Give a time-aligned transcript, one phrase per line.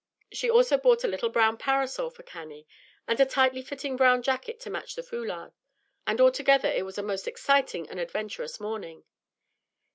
[0.33, 2.65] She also bought a little brown parasol for Cannie,
[3.07, 5.53] and a tightly fitting brown jacket to match the foulard;
[6.07, 9.03] and altogether it was a most exciting and adventurous morning.